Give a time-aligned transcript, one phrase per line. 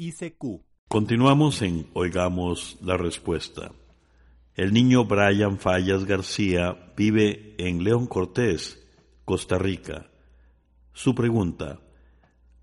[0.00, 0.62] ICQ.
[0.88, 3.70] Continuamos en Oigamos la Respuesta.
[4.54, 8.82] El niño Brian Fallas García vive en León Cortés,
[9.26, 10.10] Costa Rica.
[10.94, 11.80] Su pregunta,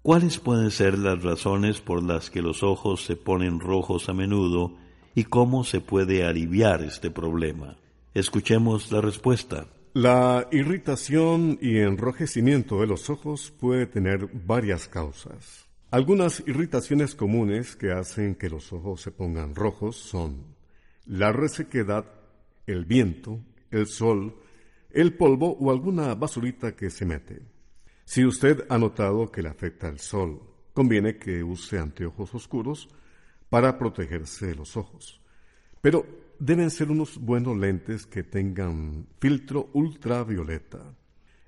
[0.02, 4.75] ¿cuáles pueden ser las razones por las que los ojos se ponen rojos a menudo
[5.14, 7.78] y cómo se puede aliviar este problema?
[8.16, 9.67] Escuchemos la respuesta.
[9.94, 15.67] La irritación y enrojecimiento de los ojos puede tener varias causas.
[15.90, 20.44] Algunas irritaciones comunes que hacen que los ojos se pongan rojos son
[21.06, 22.06] la resequedad,
[22.66, 23.40] el viento,
[23.72, 24.36] el sol,
[24.92, 27.42] el polvo o alguna basurita que se mete.
[28.04, 30.42] Si usted ha notado que le afecta el sol,
[30.74, 32.90] conviene que use anteojos oscuros
[33.50, 35.22] para protegerse de los ojos.
[35.80, 36.06] Pero
[36.38, 40.98] deben ser unos buenos lentes que tengan filtro ultravioleta.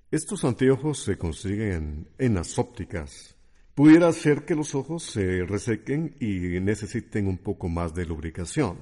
[0.09, 3.35] Estos anteojos se consiguen en las ópticas.
[3.79, 8.75] Pudiera ser que los ojos se resequen y necesiten un poco más de lubricación.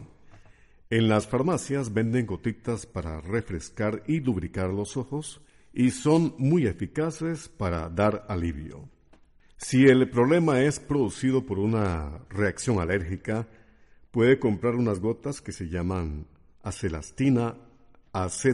[0.90, 5.40] En las farmacias venden gotitas para refrescar y lubricar los ojos
[5.72, 8.90] y son muy eficaces para dar alivio.
[9.58, 13.48] Si el problema es producido por una reacción alérgica,
[14.10, 16.26] puede comprar unas gotas que se llaman
[16.64, 17.56] acelastina
[18.14, 18.48] AZ,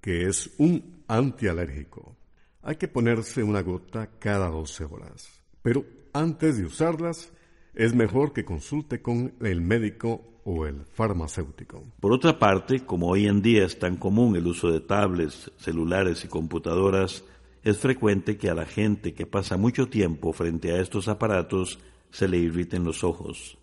[0.00, 2.16] que es un antialérgico.
[2.62, 7.32] Hay que ponerse una gota cada 12 horas, pero antes de usarlas
[7.74, 11.84] es mejor que consulte con el médico o el farmacéutico.
[12.00, 16.24] Por otra parte, como hoy en día es tan común el uso de tablets, celulares
[16.24, 17.24] y computadoras,
[17.62, 21.78] es frecuente que a la gente que pasa mucho tiempo frente a estos aparatos
[22.10, 23.56] se le irriten los ojos.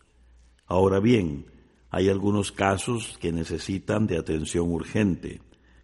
[0.66, 1.46] Ahora bien,
[1.90, 5.42] hay algunos casos que necesitan de atención urgente.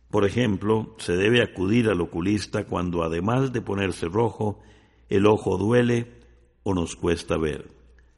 [0.09, 4.59] Por ejemplo, se debe acudir al oculista cuando además de ponerse rojo,
[5.09, 6.11] el ojo duele
[6.63, 7.69] o nos cuesta ver.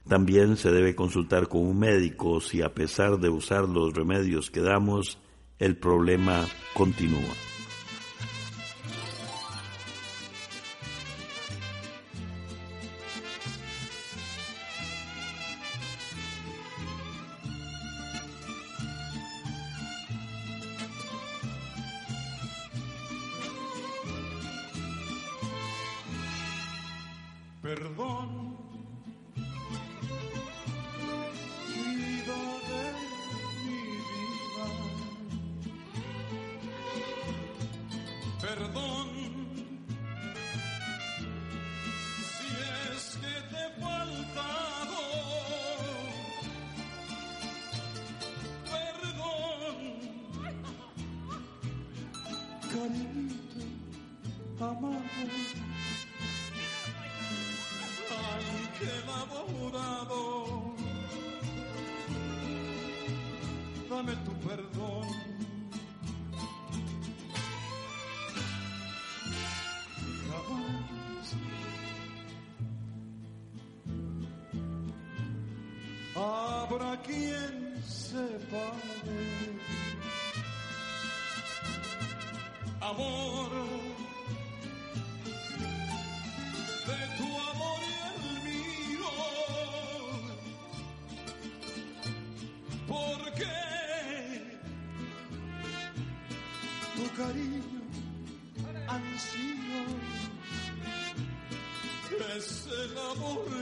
[0.07, 4.61] También se debe consultar con un médico si a pesar de usar los remedios que
[4.61, 5.19] damos,
[5.59, 7.33] el problema continúa.
[63.97, 64.36] Dame tu
[97.27, 97.61] cariño
[98.87, 99.81] ansío
[102.37, 103.56] es el amor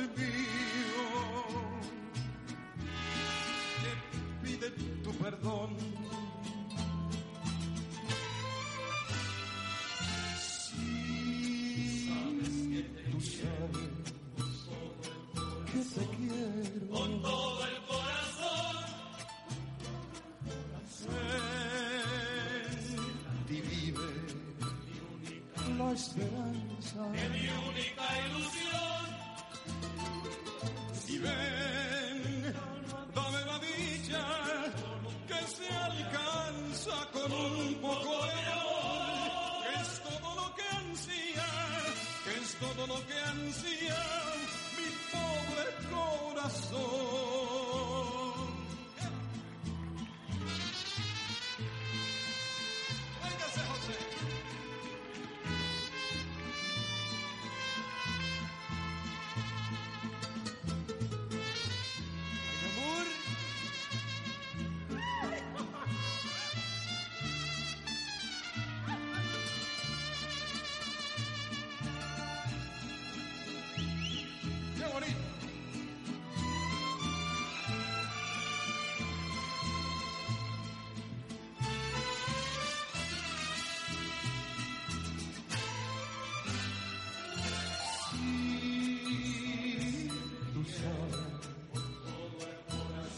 [25.95, 26.44] esperanza.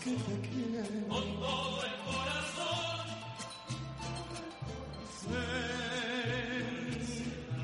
[0.07, 3.07] Con todo el corazón.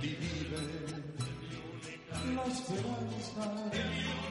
[0.02, 0.62] Vive
[2.36, 3.44] la esperanza.
[3.72, 4.23] Es mi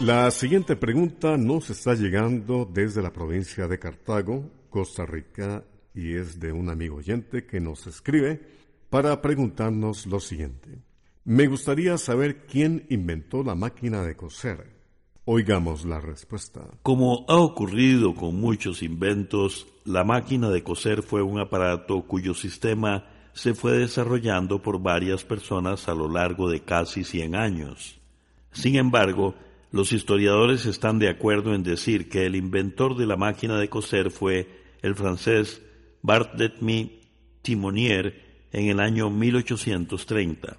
[0.00, 6.38] La siguiente pregunta nos está llegando desde la provincia de Cartago, Costa Rica, y es
[6.38, 8.40] de un amigo oyente que nos escribe
[8.90, 10.78] para preguntarnos lo siguiente.
[11.24, 14.70] Me gustaría saber quién inventó la máquina de coser.
[15.24, 16.60] Oigamos la respuesta.
[16.84, 23.04] Como ha ocurrido con muchos inventos, la máquina de coser fue un aparato cuyo sistema
[23.32, 27.98] se fue desarrollando por varias personas a lo largo de casi 100 años.
[28.52, 29.34] Sin embargo,
[29.70, 34.10] los historiadores están de acuerdo en decir que el inventor de la máquina de coser
[34.10, 34.48] fue
[34.82, 35.60] el francés
[36.02, 37.00] Barthélemy
[37.42, 40.56] Timonier en el año 1830.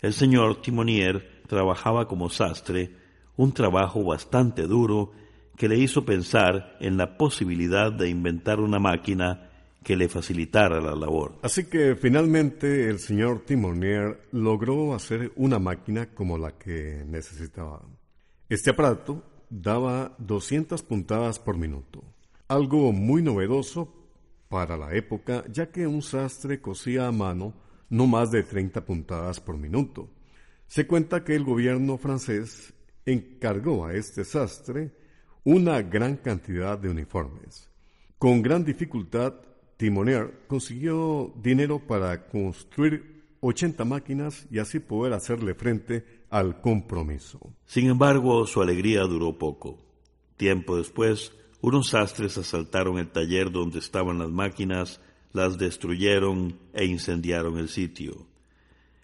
[0.00, 2.92] El señor Timonier trabajaba como sastre,
[3.36, 5.12] un trabajo bastante duro
[5.56, 9.50] que le hizo pensar en la posibilidad de inventar una máquina
[9.82, 11.36] que le facilitara la labor.
[11.42, 17.82] Así que finalmente el señor Timonier logró hacer una máquina como la que necesitaba.
[18.48, 22.02] Este aparato daba 200 puntadas por minuto,
[22.48, 23.94] algo muy novedoso
[24.48, 27.52] para la época, ya que un sastre cosía a mano
[27.90, 30.08] no más de 30 puntadas por minuto.
[30.66, 32.72] Se cuenta que el gobierno francés
[33.04, 34.92] encargó a este sastre
[35.44, 37.68] una gran cantidad de uniformes.
[38.16, 39.34] Con gran dificultad,
[39.76, 47.38] Timonier consiguió dinero para construir 80 máquinas y así poder hacerle frente al compromiso.
[47.66, 49.78] Sin embargo, su alegría duró poco.
[50.36, 55.00] Tiempo después, unos sastres asaltaron el taller donde estaban las máquinas,
[55.32, 58.26] las destruyeron e incendiaron el sitio.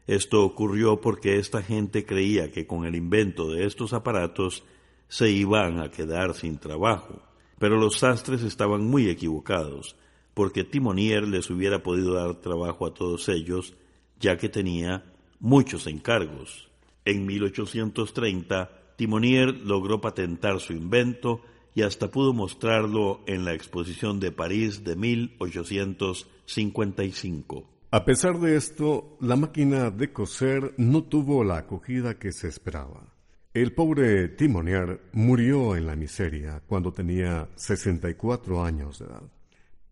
[0.06, 4.62] Esto ocurrió porque esta gente creía que con el invento de estos aparatos
[5.08, 7.22] se iban a quedar sin trabajo.
[7.58, 9.96] Pero los sastres estaban muy equivocados,
[10.34, 13.74] porque Timonier les hubiera podido dar trabajo a todos ellos,
[14.20, 15.04] ya que tenía
[15.40, 16.68] muchos encargos.
[17.04, 21.42] En 1830, Timonier logró patentar su invento
[21.74, 27.68] y hasta pudo mostrarlo en la exposición de París de 1855.
[27.90, 33.12] A pesar de esto, la máquina de coser no tuvo la acogida que se esperaba.
[33.52, 39.22] El pobre Timonier murió en la miseria cuando tenía 64 años de edad.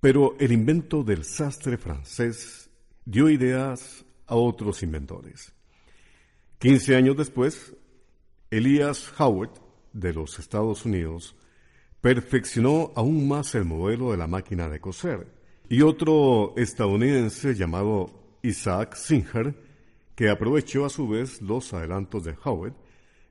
[0.01, 2.69] Pero el invento del sastre francés
[3.05, 5.53] dio ideas a otros inventores.
[6.63, 7.75] Quince años después,
[8.49, 9.51] Elias Howard,
[9.93, 11.35] de los Estados Unidos,
[12.01, 15.27] perfeccionó aún más el modelo de la máquina de coser,
[15.69, 19.57] y otro estadounidense llamado Isaac Singer,
[20.15, 22.75] que aprovechó a su vez los adelantos de Howard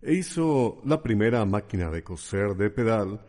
[0.01, 3.21] e hizo la primera máquina de coser de pedal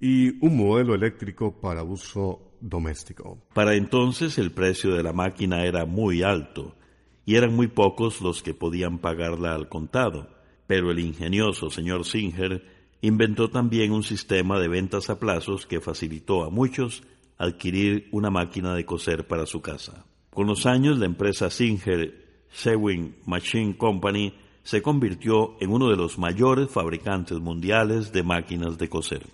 [0.00, 3.42] y un modelo eléctrico para uso doméstico.
[3.52, 6.76] Para entonces el precio de la máquina era muy alto
[7.24, 10.28] y eran muy pocos los que podían pagarla al contado,
[10.66, 12.64] pero el ingenioso señor Singer
[13.00, 17.02] inventó también un sistema de ventas a plazos que facilitó a muchos
[17.38, 20.06] adquirir una máquina de coser para su casa.
[20.30, 26.18] Con los años la empresa Singer Sewing Machine Company se convirtió en uno de los
[26.18, 29.26] mayores fabricantes mundiales de máquinas de coser.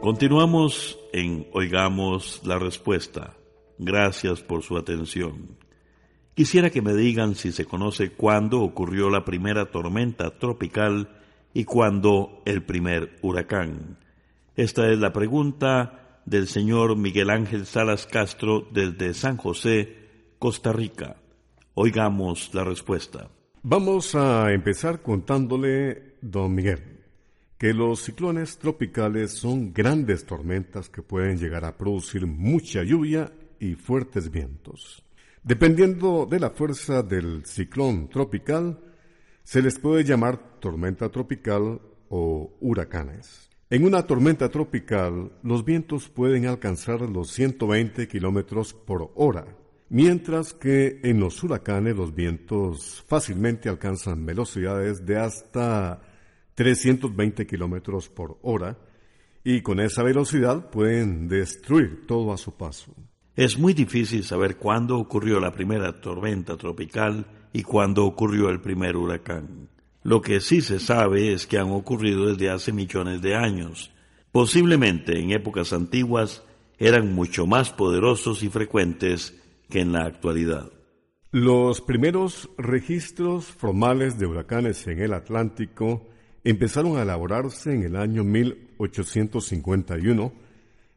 [0.00, 3.34] Continuamos en Oigamos la Respuesta.
[3.78, 5.56] Gracias por su atención.
[6.34, 11.08] Quisiera que me digan si se conoce cuándo ocurrió la primera tormenta tropical
[11.52, 13.98] y cuándo el primer huracán.
[14.56, 19.96] Esta es la pregunta del señor Miguel Ángel Salas Castro desde San José,
[20.38, 21.16] Costa Rica.
[21.74, 23.30] Oigamos la respuesta.
[23.62, 27.00] Vamos a empezar contándole, don Miguel,
[27.58, 33.74] que los ciclones tropicales son grandes tormentas que pueden llegar a producir mucha lluvia y
[33.74, 35.04] fuertes vientos.
[35.42, 38.78] Dependiendo de la fuerza del ciclón tropical,
[39.42, 43.50] se les puede llamar tormenta tropical o huracanes.
[43.68, 49.46] En una tormenta tropical, los vientos pueden alcanzar los 120 kilómetros por hora,
[49.88, 56.00] mientras que en los huracanes los vientos fácilmente alcanzan velocidades de hasta
[56.54, 58.78] 320 kilómetros por hora
[59.42, 62.94] y con esa velocidad pueden destruir todo a su paso.
[63.36, 68.96] Es muy difícil saber cuándo ocurrió la primera tormenta tropical y cuándo ocurrió el primer
[68.96, 69.68] huracán.
[70.04, 73.90] Lo que sí se sabe es que han ocurrido desde hace millones de años.
[74.30, 76.44] Posiblemente en épocas antiguas
[76.78, 79.34] eran mucho más poderosos y frecuentes
[79.68, 80.70] que en la actualidad.
[81.32, 86.06] Los primeros registros formales de huracanes en el Atlántico
[86.44, 90.32] empezaron a elaborarse en el año 1851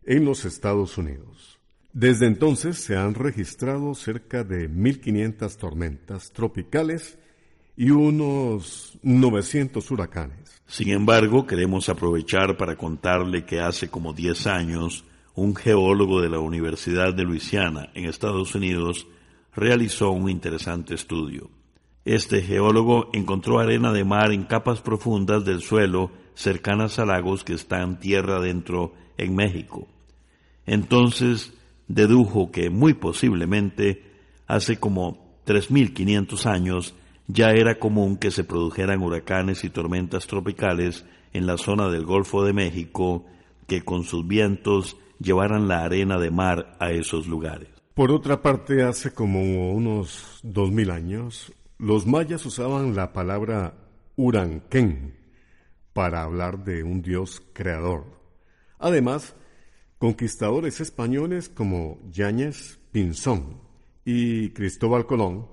[0.06, 1.57] en los Estados Unidos.
[1.94, 7.17] Desde entonces se han registrado cerca de 1.500 tormentas tropicales
[7.75, 10.62] y unos 900 huracanes.
[10.67, 16.39] Sin embargo, queremos aprovechar para contarle que hace como 10 años un geólogo de la
[16.39, 19.08] Universidad de Luisiana en Estados Unidos
[19.56, 21.50] realizó un interesante estudio.
[22.06, 27.53] Este geólogo encontró arena de mar en capas profundas del suelo cercanas a lagos que
[27.53, 29.88] están tierra adentro en México.
[30.65, 31.53] Entonces
[31.88, 34.03] dedujo que muy posiblemente
[34.48, 36.96] hace como 3.500 años
[37.27, 42.44] ya era común que se produjeran huracanes y tormentas tropicales en la zona del Golfo
[42.44, 43.25] de México
[43.67, 47.70] que con sus vientos llevaran la arena de mar a esos lugares.
[47.94, 53.74] Por otra parte, hace como unos 2.000 años, los mayas usaban la palabra
[54.15, 55.15] Uranquén
[55.94, 58.06] para hablar de un dios creador.
[58.77, 59.36] Además,
[59.98, 63.62] conquistadores españoles como Yáñez Pinzón
[64.06, 65.48] y Cristóbal Colón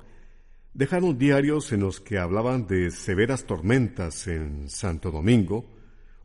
[0.74, 5.64] dejaron diarios en los que hablaban de severas tormentas en Santo Domingo,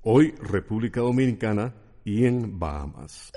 [0.04, 1.74] hoy República Dominicana
[2.04, 3.32] y en Bahamas.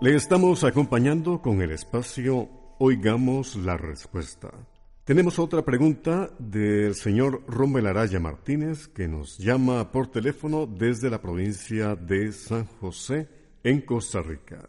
[0.00, 4.50] Le estamos acompañando con el espacio Oigamos la Respuesta.
[5.04, 11.20] Tenemos otra pregunta del señor Rommel Araya Martínez que nos llama por teléfono desde la
[11.20, 13.28] provincia de San José
[13.64, 14.64] en Costa Rica.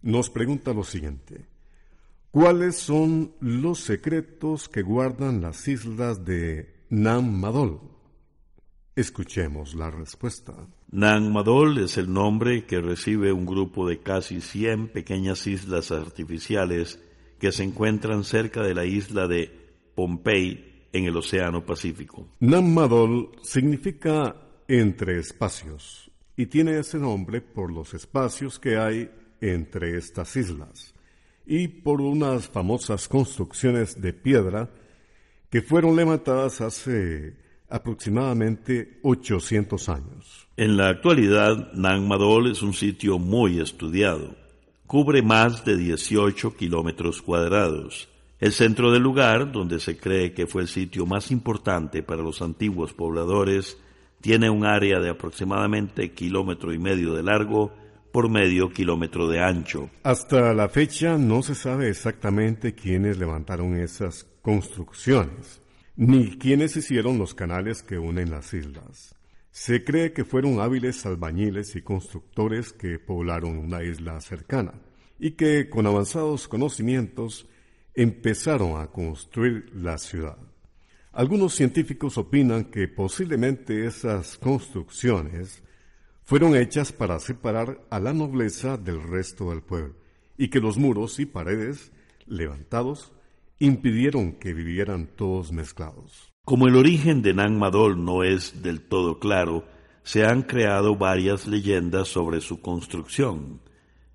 [0.00, 1.44] Nos pregunta lo siguiente.
[2.30, 7.82] ¿Cuáles son los secretos que guardan las islas de Nam Madol?
[8.96, 10.54] Escuchemos la respuesta.
[10.90, 16.98] Nan Madol es el nombre que recibe un grupo de casi 100 pequeñas islas artificiales
[17.38, 19.50] que se encuentran cerca de la isla de
[19.94, 22.28] Pompey en el Océano Pacífico.
[22.40, 29.96] Nan Madol significa entre espacios y tiene ese nombre por los espacios que hay entre
[29.96, 30.94] estas islas
[31.46, 34.70] y por unas famosas construcciones de piedra
[35.50, 37.36] que fueron levantadas hace
[37.70, 40.48] aproximadamente 800 años.
[40.56, 44.34] En la actualidad, Nang Madol es un sitio muy estudiado.
[44.88, 48.08] Cubre más de 18 kilómetros cuadrados.
[48.40, 52.40] El centro del lugar, donde se cree que fue el sitio más importante para los
[52.40, 53.76] antiguos pobladores,
[54.22, 57.70] tiene un área de aproximadamente kilómetro y medio de largo
[58.12, 59.90] por medio kilómetro de ancho.
[60.04, 65.60] Hasta la fecha no se sabe exactamente quiénes levantaron esas construcciones
[65.96, 69.17] ni quienes hicieron los canales que unen las islas.
[69.60, 74.72] Se cree que fueron hábiles albañiles y constructores que poblaron una isla cercana
[75.18, 77.48] y que con avanzados conocimientos
[77.92, 80.38] empezaron a construir la ciudad.
[81.10, 85.64] Algunos científicos opinan que posiblemente esas construcciones
[86.22, 89.96] fueron hechas para separar a la nobleza del resto del pueblo
[90.36, 91.90] y que los muros y paredes
[92.26, 93.12] levantados
[93.58, 96.27] impidieron que vivieran todos mezclados.
[96.48, 99.66] Como el origen de Nan Madol no es del todo claro,
[100.02, 103.60] se han creado varias leyendas sobre su construcción.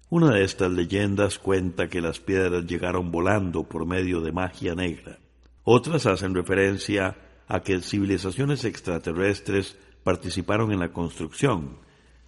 [0.09, 5.19] Una de estas leyendas cuenta que las piedras llegaron volando por medio de magia negra.
[5.63, 11.77] Otras hacen referencia a que civilizaciones extraterrestres participaron en la construcción,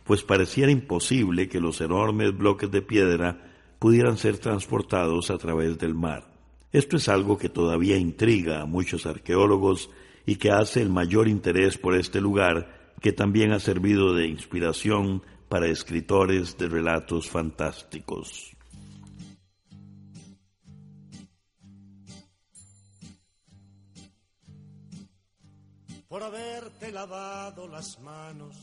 [0.04, 3.42] pues pareciera imposible que los enormes bloques de piedra
[3.80, 6.35] pudieran ser transportados a través del mar.
[6.76, 9.90] Esto es algo que todavía intriga a muchos arqueólogos
[10.26, 15.24] y que hace el mayor interés por este lugar, que también ha servido de inspiración
[15.48, 18.52] para escritores de relatos fantásticos.
[26.10, 28.54] Por haberte lavado las manos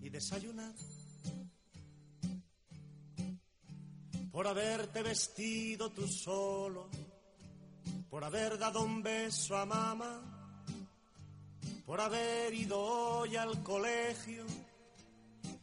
[0.00, 0.74] y desayunado
[4.34, 6.88] por haberte vestido tú solo,
[8.10, 10.20] por haber dado un beso a mamá,
[11.84, 14.44] por haber ido hoy al colegio,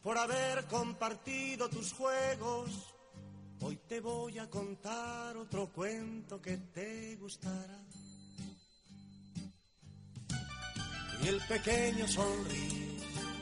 [0.02, 2.70] por haber compartido tus juegos.
[3.60, 7.78] Hoy te voy a contar otro cuento que te gustará.
[11.22, 12.98] Y el pequeño sonríe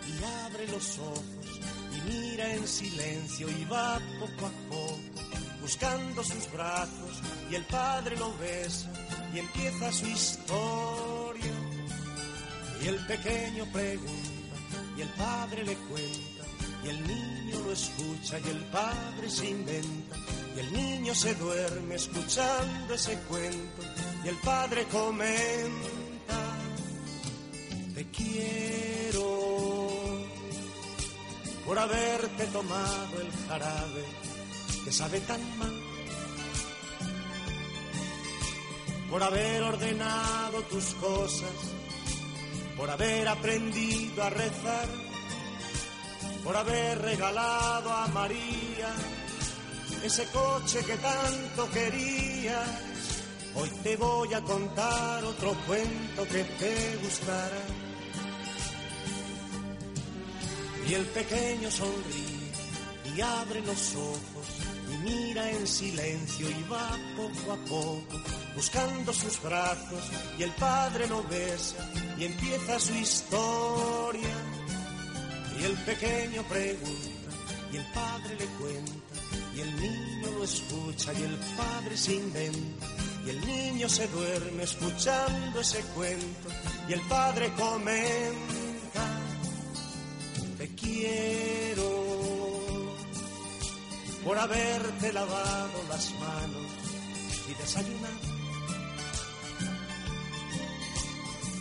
[0.06, 1.60] y abre los ojos
[1.96, 5.00] y mira en silencio y va poco a poco
[5.60, 8.88] buscando sus brazos y el padre lo besa
[9.34, 11.52] y empieza su historia.
[12.82, 14.40] Y el pequeño pregunta
[14.96, 16.44] y el padre le cuenta
[16.84, 20.16] y el niño lo escucha y el padre se inventa
[20.56, 23.82] y el niño se duerme escuchando ese cuento
[24.24, 26.38] y el padre comenta,
[27.94, 29.70] te quiero
[31.66, 34.04] por haberte tomado el jarabe
[34.84, 35.69] que sabe tan mal
[39.10, 41.50] por haber ordenado tus cosas,
[42.76, 44.88] por haber aprendido a rezar,
[46.44, 48.94] por haber regalado a María
[50.04, 52.68] ese coche que tanto querías.
[53.56, 57.64] Hoy te voy a contar otro cuento que te gustará.
[60.88, 62.52] Y el pequeño sonríe
[63.16, 64.46] y abre los ojos
[65.04, 70.04] mira en silencio y va poco a poco buscando sus brazos
[70.38, 71.76] y el padre lo besa
[72.18, 74.36] y empieza su historia.
[75.58, 77.32] Y el pequeño pregunta
[77.72, 79.14] y el padre le cuenta
[79.56, 82.86] y el niño lo escucha y el padre se inventa
[83.24, 86.48] y el niño se duerme escuchando ese cuento
[86.86, 89.06] y el padre comenta,
[90.58, 91.88] te quiero
[94.22, 96.70] por haberte lavado las manos
[97.48, 98.29] y desayunado,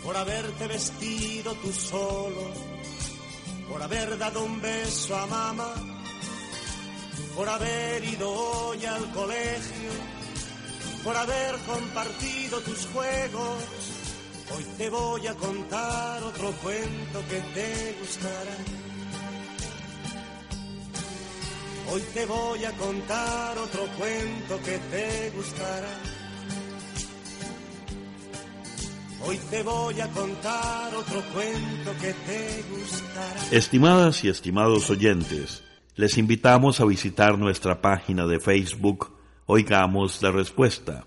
[0.09, 2.51] por haberte vestido tú solo,
[3.69, 5.71] por haber dado un beso a mamá,
[7.35, 9.91] por haber ido hoy al colegio,
[11.03, 13.63] por haber compartido tus juegos.
[14.57, 18.57] Hoy te voy a contar otro cuento que te gustará
[21.91, 26.08] Hoy te voy a contar otro cuento que te gustará.
[29.21, 33.41] Hoy te voy a contar otro cuento que te gustará.
[33.51, 35.63] Estimadas y estimados oyentes,
[35.95, 39.11] les invitamos a visitar nuestra página de Facebook
[39.45, 41.05] Oigamos la Respuesta.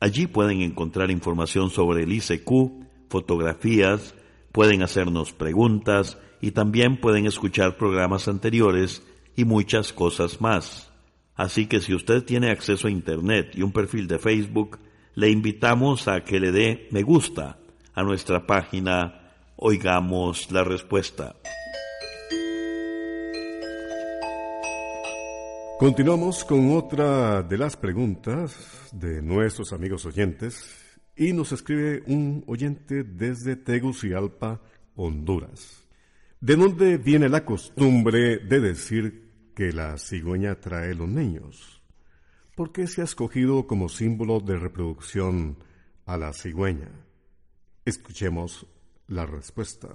[0.00, 4.14] Allí pueden encontrar información sobre el ICQ, fotografías,
[4.50, 9.02] pueden hacernos preguntas y también pueden escuchar programas anteriores
[9.36, 10.90] y muchas cosas más.
[11.36, 14.78] Así que si usted tiene acceso a Internet y un perfil de Facebook,
[15.16, 17.58] le invitamos a que le dé me gusta
[17.94, 19.20] a nuestra página
[19.56, 21.36] Oigamos la Respuesta.
[25.78, 30.84] Continuamos con otra de las preguntas de nuestros amigos oyentes
[31.16, 34.60] y nos escribe un oyente desde Tegucigalpa,
[34.96, 35.84] Honduras.
[36.40, 41.83] ¿De dónde viene la costumbre de decir que la cigüeña trae los niños?
[42.54, 45.56] ¿Por qué se ha escogido como símbolo de reproducción
[46.06, 46.88] a la cigüeña?
[47.84, 48.66] Escuchemos
[49.08, 49.88] la respuesta.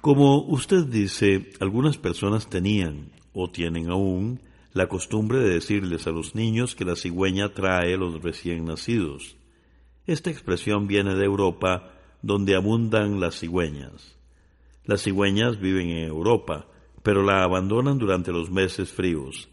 [0.00, 4.40] Como usted dice, algunas personas tenían o tienen aún
[4.72, 9.36] la costumbre de decirles a los niños que la cigüeña trae los recién nacidos.
[10.06, 11.92] Esta expresión viene de Europa,
[12.22, 14.16] donde abundan las cigüeñas.
[14.84, 16.68] Las cigüeñas viven en Europa,
[17.02, 19.48] pero la abandonan durante los meses fríos.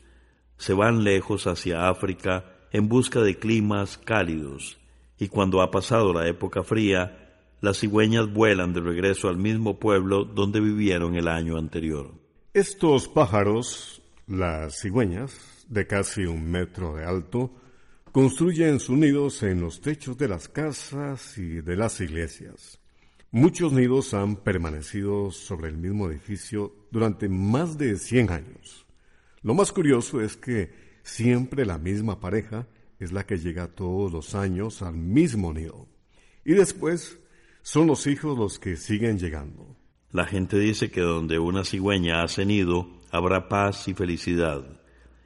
[0.64, 4.78] Se van lejos hacia África en busca de climas cálidos,
[5.20, 10.24] y cuando ha pasado la época fría, las cigüeñas vuelan de regreso al mismo pueblo
[10.24, 12.14] donde vivieron el año anterior.
[12.54, 17.52] Estos pájaros, las cigüeñas, de casi un metro de alto,
[18.14, 22.80] construyen sus nidos en los techos de las casas y de las iglesias.
[23.32, 28.83] Muchos nidos han permanecido sobre el mismo edificio durante más de 100 años.
[29.44, 32.66] Lo más curioso es que siempre la misma pareja
[32.98, 35.88] es la que llega todos los años al mismo nido.
[36.46, 37.20] Y después
[37.62, 39.76] son los hijos los que siguen llegando.
[40.12, 44.64] La gente dice que donde una cigüeña hace nido habrá paz y felicidad.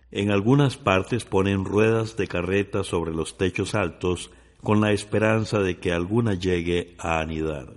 [0.09, 4.31] En algunas partes ponen ruedas de carreta sobre los techos altos
[4.63, 7.71] con la esperanza de que alguna llegue a anidar.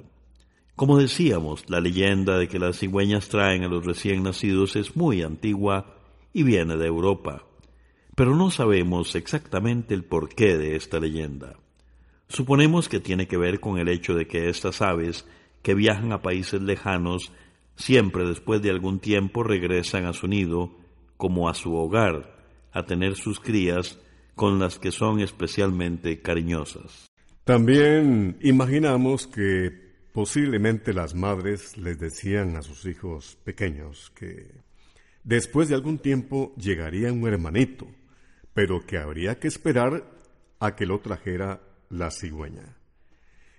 [0.75, 5.23] Como decíamos, la leyenda de que las cigüeñas traen a los recién nacidos es muy
[5.23, 6.00] antigua
[6.33, 7.45] y viene de Europa,
[8.15, 11.57] pero no sabemos exactamente el porqué de esta leyenda.
[12.29, 15.27] Suponemos que tiene que ver con el hecho de que estas aves
[15.63, 17.33] que viajan a países lejanos
[17.77, 20.71] siempre después de algún tiempo regresan a su nido
[21.17, 22.37] como a su hogar,
[22.73, 23.99] a tener sus crías
[24.35, 27.11] con las que son especialmente cariñosas.
[27.45, 29.71] También imaginamos que
[30.13, 34.47] posiblemente las madres les decían a sus hijos pequeños que
[35.25, 37.87] después de algún tiempo llegaría un hermanito,
[38.55, 40.05] pero que habría que esperar
[40.59, 42.77] a que lo trajera la cigüeña.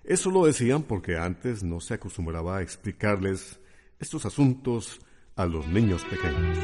[0.03, 3.59] Eso lo decían porque antes no se acostumbraba a explicarles
[3.99, 4.99] estos asuntos
[5.35, 6.57] a los niños pequeños.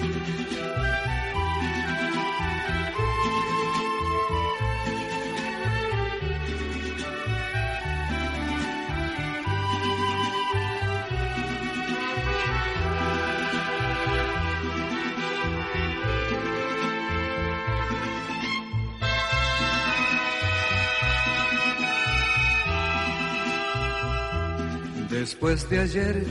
[25.27, 26.25] Después de ayer,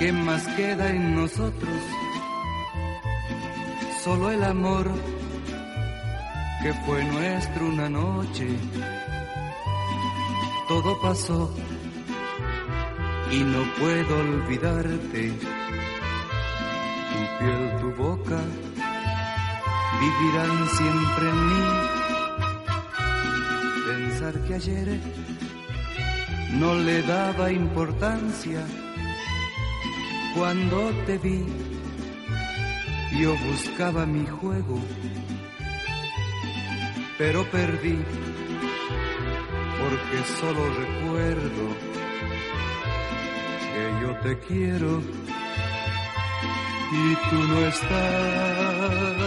[0.00, 1.80] ¿qué más queda en nosotros?
[4.02, 4.90] Solo el amor
[6.60, 8.48] que fue nuestro una noche.
[10.66, 11.54] Todo pasó
[13.30, 15.32] y no puedo olvidarte.
[17.10, 18.40] Tu piel, tu boca
[20.00, 21.64] vivirán siempre en mí.
[23.86, 25.00] Pensar que ayer
[26.52, 28.64] no le daba importancia
[30.34, 31.44] cuando te vi.
[33.20, 34.78] Yo buscaba mi juego,
[37.18, 37.98] pero perdí
[39.80, 41.64] porque solo recuerdo
[43.72, 45.02] que yo te quiero
[46.92, 49.20] y tú no estás.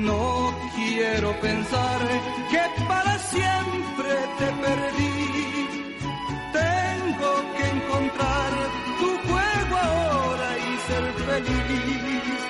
[0.00, 2.00] No quiero pensar
[2.50, 5.22] que para siempre te perdí
[7.56, 8.52] que encontrar
[8.98, 12.40] tu juego ahora y ser feliz.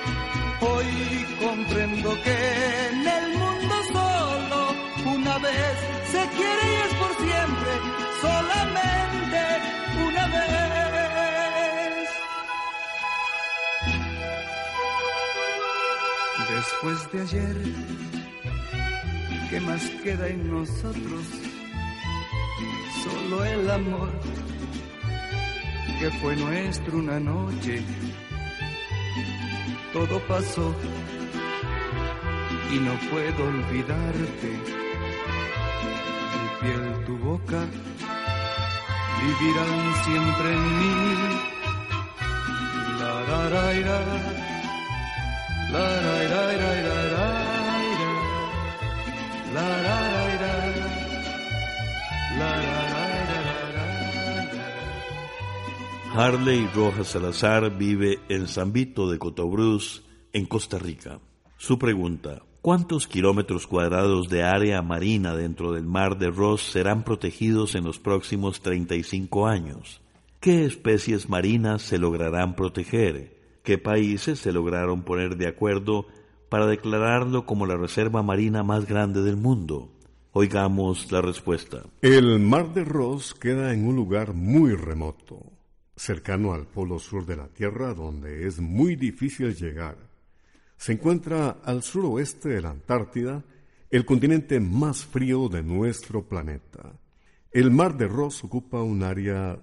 [0.61, 2.37] Hoy comprendo que
[2.89, 4.59] en el mundo solo
[5.15, 5.75] una vez
[6.11, 7.71] se quiere y es por siempre,
[8.21, 9.82] solamente
[16.63, 17.55] Después de ayer,
[19.49, 21.25] ¿qué más queda en nosotros?
[23.03, 24.09] Solo el amor
[25.99, 27.83] que fue nuestro una noche.
[29.91, 30.73] Todo pasó
[32.71, 34.49] y no puedo olvidarte.
[36.31, 37.61] Tu piel, tu boca
[39.21, 40.95] vivirán siempre en mí.
[42.99, 44.32] La la la
[56.15, 61.19] Harley Rojas Salazar vive en San Vito de Cotobruz, en Costa Rica.
[61.57, 67.73] Su pregunta, ¿cuántos kilómetros cuadrados de área marina dentro del mar de Ross serán protegidos
[67.73, 70.01] en los próximos 35 años?
[70.39, 73.32] ¿Qué especies marinas se lograrán proteger?
[73.63, 76.05] ¿Qué países se lograron poner de acuerdo
[76.49, 79.89] para declararlo como la reserva marina más grande del mundo?
[80.33, 81.83] Oigamos la respuesta.
[82.01, 85.39] El mar de Ross queda en un lugar muy remoto
[85.95, 89.95] cercano al polo sur de la Tierra, donde es muy difícil llegar.
[90.75, 93.45] Se encuentra al suroeste de la Antártida,
[93.89, 96.99] el continente más frío de nuestro planeta.
[97.49, 99.57] El mar de Ross ocupa un área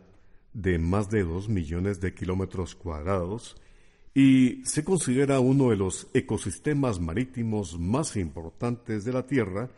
[0.54, 3.60] de más de dos millones de kilómetros cuadrados
[4.14, 9.70] y se considera uno de los ecosistemas marítimos más importantes de la Tierra,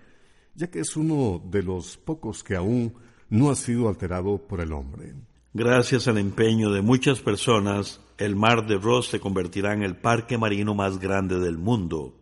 [0.54, 2.94] ya que es uno de los pocos que aún
[3.28, 5.14] no ha sido alterado por el hombre.
[5.54, 10.38] Gracias al empeño de muchas personas, el Mar de Ross se convertirá en el parque
[10.38, 12.18] marino más grande del mundo.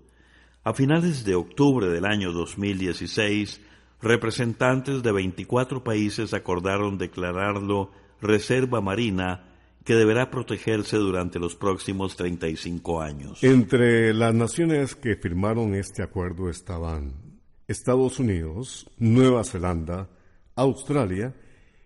[0.64, 3.60] A finales de octubre del año 2016,
[4.02, 9.49] representantes de 24 países acordaron declararlo reserva marina
[9.90, 13.42] que deberá protegerse durante los próximos 35 años.
[13.42, 20.08] Entre las naciones que firmaron este acuerdo estaban Estados Unidos, Nueva Zelanda,
[20.54, 21.34] Australia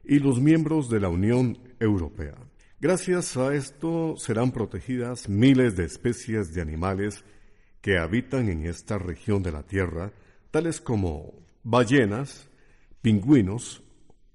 [0.05, 2.35] y los miembros de la Unión Europea.
[2.79, 7.25] Gracias a esto serán protegidas miles de especies de animales
[7.81, 10.13] que habitan en esta región de la Tierra,
[10.51, 12.51] tales como ballenas,
[13.01, 13.83] pingüinos,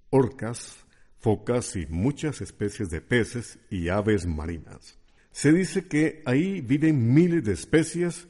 [0.09, 0.87] orcas,
[1.19, 4.97] focas y muchas especies de peces y aves marinas.
[5.31, 8.27] Se dice que ahí viven miles de especies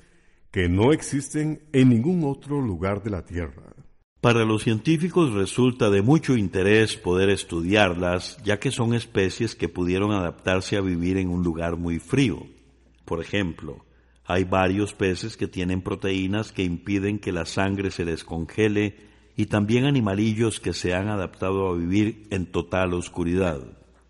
[0.52, 3.64] que no existen en ningún otro lugar de la Tierra.
[4.22, 10.12] Para los científicos resulta de mucho interés poder estudiarlas, ya que son especies que pudieron
[10.12, 12.46] adaptarse a vivir en un lugar muy frío.
[13.06, 13.86] Por ejemplo,
[14.26, 19.09] hay varios peces que tienen proteínas que impiden que la sangre se descongele
[19.40, 23.62] y también animalillos que se han adaptado a vivir en total oscuridad.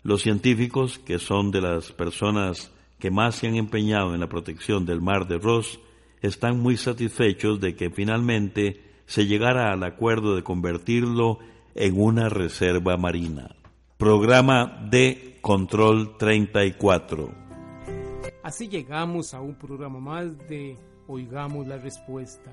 [0.02, 4.84] Los científicos, que son de las personas que más se han empeñado en la protección
[4.86, 5.78] del mar de Ross,
[6.20, 11.38] están muy satisfechos de que finalmente se llegara al acuerdo de convertirlo
[11.76, 13.54] en una reserva marina.
[13.98, 17.30] Programa de Control 34.
[18.42, 22.52] Así llegamos a un programa más de Oigamos la Respuesta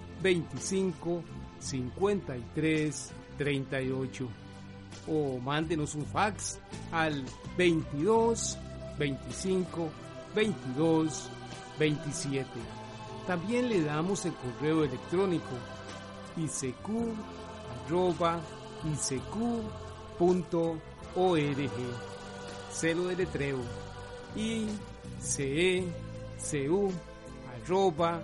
[0.21, 1.23] 25
[1.59, 4.27] 53 38
[5.07, 6.59] o mándenos un fax
[6.91, 7.23] al
[7.57, 8.57] 22
[8.97, 9.89] 25
[10.35, 11.29] 22
[11.79, 12.47] 27.
[13.25, 15.49] También le damos el correo electrónico
[16.37, 16.87] isq
[17.87, 18.39] arroba
[22.71, 23.59] Celo de letreo
[24.35, 24.67] i
[25.19, 25.83] c e
[26.37, 26.89] c u
[27.53, 28.23] arroba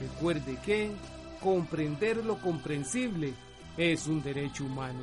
[0.00, 0.90] Recuerde que
[1.40, 3.34] comprender lo comprensible
[3.76, 5.00] es un derecho humano.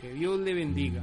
[0.00, 1.02] Que Dios le bendiga.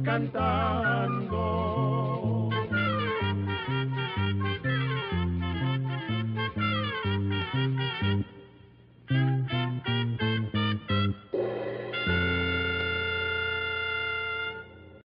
[0.00, 1.63] Cantando